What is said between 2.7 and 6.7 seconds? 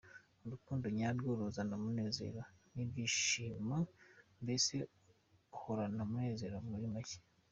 ibyishimo, mbese uhorana umunezero